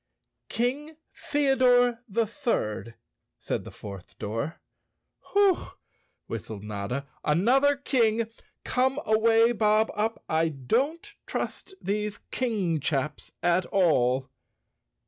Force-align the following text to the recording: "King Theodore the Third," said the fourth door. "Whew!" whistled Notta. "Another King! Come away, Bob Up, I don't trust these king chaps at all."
"King 0.49 0.97
Theodore 1.13 1.99
the 2.09 2.25
Third," 2.25 2.95
said 3.37 3.65
the 3.65 3.69
fourth 3.69 4.17
door. 4.17 4.59
"Whew!" 5.31 5.73
whistled 6.25 6.63
Notta. 6.63 7.05
"Another 7.23 7.75
King! 7.75 8.27
Come 8.63 8.99
away, 9.05 9.51
Bob 9.51 9.91
Up, 9.93 10.23
I 10.27 10.47
don't 10.49 11.13
trust 11.27 11.75
these 11.79 12.17
king 12.31 12.79
chaps 12.79 13.33
at 13.43 13.67
all." 13.67 14.31